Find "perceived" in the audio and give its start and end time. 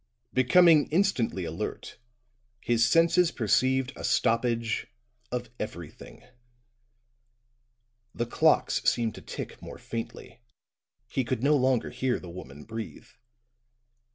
3.29-3.93